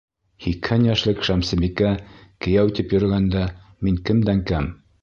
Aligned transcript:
Һикһән 0.45 0.87
йәшлек 0.87 1.21
Шәмсебикә 1.29 1.91
«кейәү» 2.47 2.75
тип 2.81 2.99
йөрөгәндә, 2.99 3.47
мин 3.87 4.07
кемдән 4.11 4.47
кәм? 4.53 4.73